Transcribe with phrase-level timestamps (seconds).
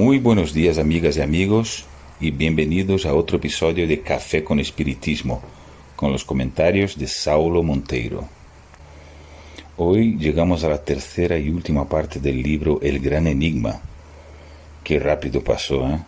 [0.00, 1.84] Muy buenos días amigas y amigos
[2.22, 5.42] y bienvenidos a otro episodio de Café con Espiritismo,
[5.94, 8.26] con los comentarios de Saulo Monteiro.
[9.76, 13.78] Hoy llegamos a la tercera y última parte del libro El Gran Enigma.
[14.82, 15.98] Qué rápido pasó, ¿eh?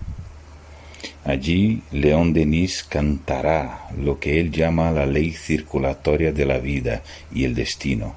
[1.26, 7.44] Allí León Denis cantará lo que él llama la ley circulatoria de la vida y
[7.44, 8.14] el destino,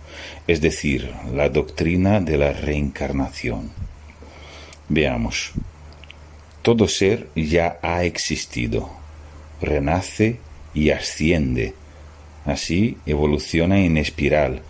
[0.48, 3.72] es decir, la doctrina de la reencarnación.
[4.90, 5.52] Veamos.
[6.62, 8.90] Todo ser ya ha existido,
[9.62, 10.40] renace
[10.74, 11.74] y asciende.
[12.46, 14.62] Así evoluciona en espiral,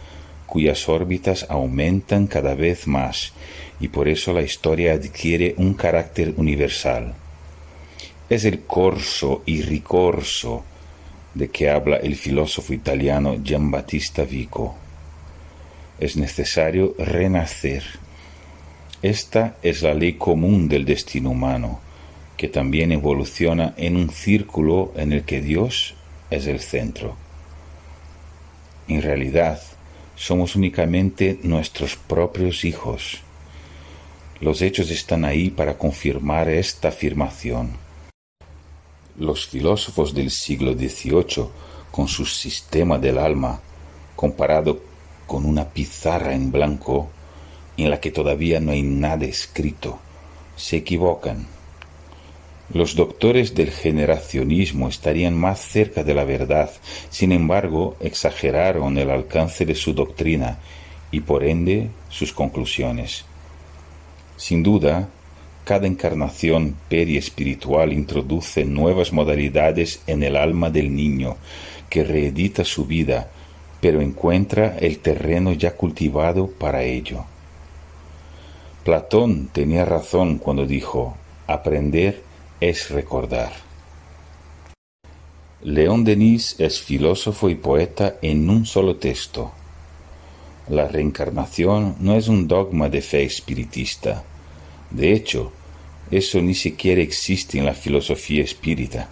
[0.45, 3.33] cuyas órbitas aumentan cada vez más,
[3.79, 7.15] y por eso la historia adquiere un carácter universal
[8.29, 10.63] es el corso y ricorso
[11.33, 14.75] de que habla el filósofo italiano Giambattista Vico.
[15.99, 17.83] Es necesario renacer.
[19.01, 21.79] Esta es la ley común del destino humano,
[22.37, 25.95] que también evoluciona en un círculo en el que Dios
[26.29, 27.15] es el centro.
[28.87, 29.61] En realidad,
[30.15, 33.19] somos únicamente nuestros propios hijos.
[34.39, 37.71] Los hechos están ahí para confirmar esta afirmación.
[39.17, 41.47] Los filósofos del siglo XVIII,
[41.91, 43.61] con su sistema del alma,
[44.15, 44.81] comparado
[45.25, 47.09] con una pizarra en blanco
[47.83, 49.99] en la que todavía no hay nada escrito,
[50.55, 51.47] se equivocan.
[52.73, 56.71] Los doctores del generacionismo estarían más cerca de la verdad,
[57.09, 60.57] sin embargo, exageraron el alcance de su doctrina
[61.11, 63.25] y por ende sus conclusiones.
[64.35, 65.09] Sin duda,
[65.63, 71.37] cada encarnación espiritual introduce nuevas modalidades en el alma del niño,
[71.89, 73.29] que reedita su vida,
[73.79, 77.25] pero encuentra el terreno ya cultivado para ello.
[78.85, 82.23] Platón tenía razón cuando dijo, aprender
[82.61, 83.51] es recordar.
[85.61, 89.51] León Denis es filósofo y poeta en un solo texto.
[90.69, 94.23] La reencarnación no es un dogma de fe espiritista
[94.95, 95.51] de hecho,
[96.11, 99.09] eso ni siquiera existe en la filosofía espírita.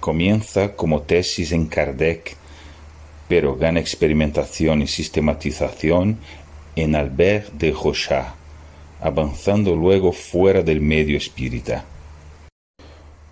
[0.00, 2.36] Comienza como tesis en Kardec,
[3.28, 6.18] pero gana experimentación y sistematización
[6.76, 8.28] en Albert de Rochat,
[9.00, 11.84] avanzando luego fuera del medio espírita.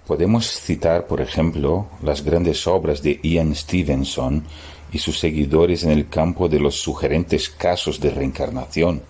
[0.07, 4.45] Podemos citar, por ejemplo, las grandes obras de Ian Stevenson
[4.93, 9.03] y sus seguidores en el campo de los sugerentes casos de reencarnación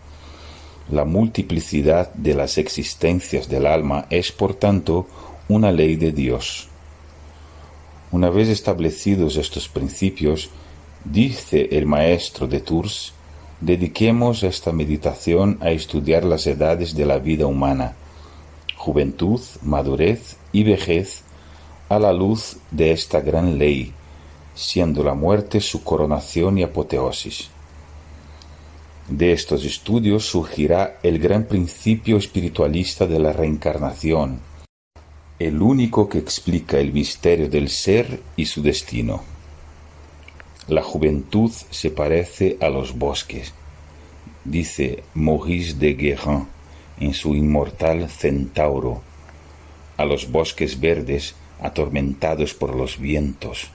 [0.91, 5.09] la multiplicidad de las existencias del alma es, por tanto,
[5.49, 6.69] una ley de Dios.
[8.13, 10.49] Una vez establecidos estos principios,
[11.05, 13.13] dice el maestro de Tours,
[13.61, 17.95] dediquemos esta meditación a estudiar las edades de la vida humana,
[18.77, 21.23] juventud, madurez y vejez,
[21.89, 23.93] a la luz de esta gran ley,
[24.55, 27.51] siendo la muerte su coronación y apoteosis.
[29.09, 34.41] De estos estudios surgirá el gran principio espiritualista de la reencarnación,
[35.39, 39.36] el único que explica el misterio del ser y su destino.
[40.69, 43.55] La juventud se parece a los bosques,
[44.45, 46.49] dice Maurice de Guérin
[46.99, 49.01] en su inmortal Centauro,
[49.97, 53.71] a los bosques verdes atormentados por los vientos.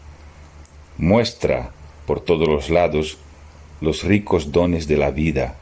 [0.97, 1.71] Muestra
[2.05, 3.17] por todos los lados
[3.79, 5.55] los ricos dones de la vida,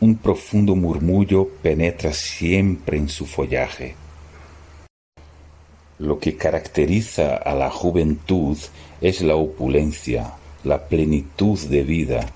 [0.00, 3.94] un profundo murmullo penetra siempre en su follaje.
[5.98, 8.58] Lo que caracteriza a la juventud
[9.00, 10.34] es la opulencia,
[10.68, 12.28] la plenitud de vida,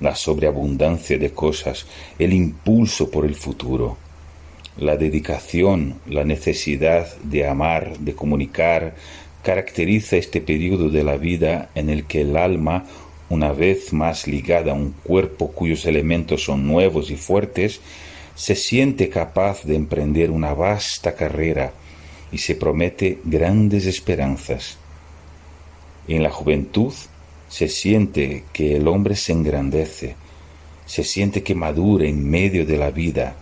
[0.00, 1.86] la sobreabundancia de cosas,
[2.18, 3.96] el impulso por el futuro,
[4.76, 8.94] la dedicación, la necesidad de amar, de comunicar,
[9.42, 12.84] caracteriza este periodo de la vida en el que el alma
[13.30, 17.80] una vez más ligada a un cuerpo cuyos elementos son nuevos y fuertes,
[18.34, 21.72] se siente capaz de emprender una vasta carrera
[22.30, 24.76] y se promete grandes esperanzas.
[26.08, 26.92] En la juventud
[27.50, 30.14] se siente que el hombre se engrandece,
[30.86, 33.36] se siente que madura en medio de la vida,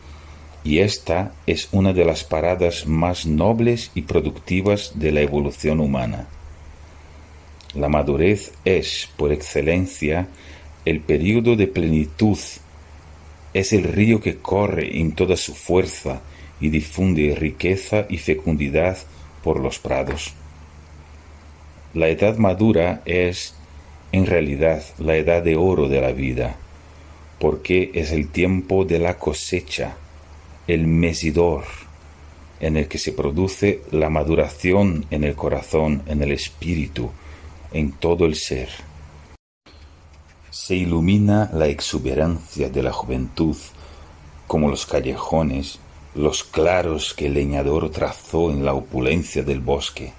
[0.65, 6.27] y esta es una de las paradas más nobles y productivas de la evolución humana.
[7.75, 10.27] La madurez es, por excelencia,
[10.85, 12.39] el período de plenitud.
[13.53, 16.23] Es el río que corre en toda su fuerza
[16.61, 18.97] y difunde riqueza y fecundidad
[19.45, 20.33] por los prados.
[21.95, 23.55] La edad madura es,
[24.13, 26.57] en realidad, la edad de oro de la vida,
[27.39, 29.97] porque es el tiempo de la cosecha,
[30.67, 31.65] el mesidor,
[32.61, 37.11] en el que se produce la maduración en el corazón, en el espíritu,
[37.73, 38.69] en todo el ser.
[40.51, 43.57] Se ilumina la exuberancia de la juventud,
[44.47, 45.79] como los callejones,
[46.15, 50.13] los claros que el leñador trazó en la opulencia del bosque.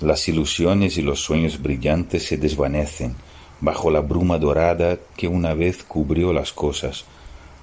[0.00, 3.16] Las ilusiones y los sueños brillantes se desvanecen
[3.60, 7.06] bajo la bruma dorada que una vez cubrió las cosas.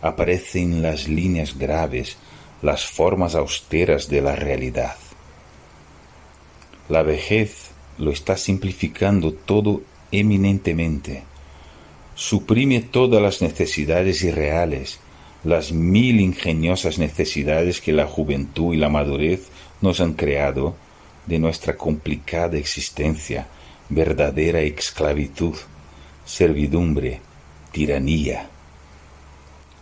[0.02, 2.18] Aparecen las líneas graves,
[2.64, 4.96] las formas austeras de la realidad.
[6.90, 7.70] La vejez
[8.00, 11.24] lo está simplificando todo eminentemente.
[12.16, 15.00] Suprime todas las necesidades irreales,
[15.44, 19.50] las mil ingeniosas necesidades que la juventud y la madurez
[19.82, 20.76] nos han creado
[21.26, 23.48] de nuestra complicada existencia,
[23.90, 25.56] verdadera esclavitud,
[26.26, 27.22] servidumbre,
[27.72, 28.50] tiranía.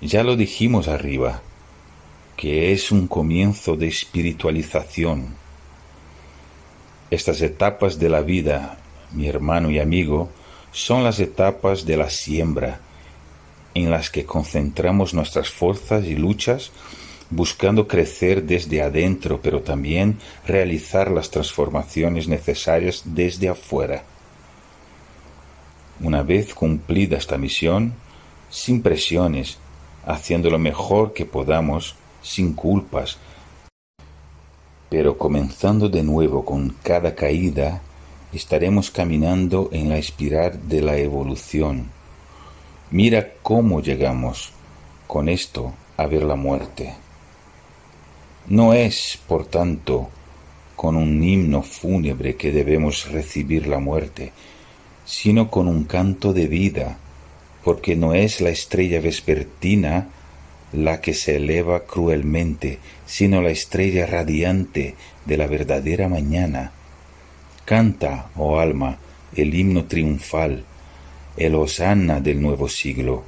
[0.01, 1.41] Ya lo dijimos arriba,
[2.35, 5.35] que es un comienzo de espiritualización.
[7.11, 8.77] Estas etapas de la vida,
[9.11, 10.29] mi hermano y amigo,
[10.71, 12.79] son las etapas de la siembra,
[13.73, 16.71] en las que concentramos nuestras fuerzas y luchas
[17.31, 24.03] buscando crecer desde adentro, pero también realizar las transformaciones necesarias desde afuera.
[26.01, 27.93] Una vez cumplida esta misión,
[28.49, 29.57] sin presiones,
[30.05, 33.17] haciendo lo mejor que podamos, sin culpas,
[34.89, 37.81] pero comenzando de nuevo con cada caída,
[38.33, 41.89] estaremos caminando en la espiral de la evolución.
[42.89, 44.51] Mira cómo llegamos
[45.07, 47.00] con esto a ver la muerte.
[48.47, 50.09] No es, por tanto,
[50.75, 54.31] con un himno fúnebre que debemos recibir la muerte,
[55.05, 56.97] sino con un canto de vida,
[57.63, 60.09] porque no es la estrella vespertina
[60.73, 64.95] la que se eleva cruelmente, sino la estrella radiante
[65.25, 66.71] de la verdadera mañana.
[67.65, 68.97] Canta, oh alma,
[69.35, 70.63] el himno triunfal,
[71.37, 73.23] el hosanna del nuevo siglo,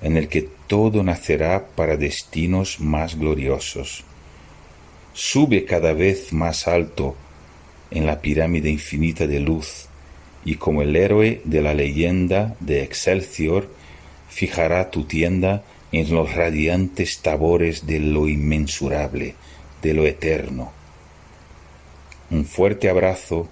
[0.00, 4.04] en el que todo nacerá para destinos más gloriosos.
[5.20, 7.16] Sube cada vez más alto
[7.90, 9.86] en la pirámide infinita de luz,
[10.44, 13.68] y como el héroe de la leyenda de Excelsior,
[14.28, 19.34] fijará tu tienda en los radiantes tabores de lo inmensurable,
[19.82, 20.70] de lo eterno.
[22.30, 23.48] Un fuerte abrazo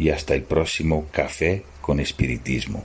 [0.00, 2.84] y hasta el próximo café con espiritismo.